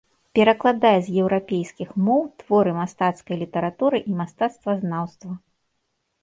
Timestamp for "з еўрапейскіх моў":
1.09-2.21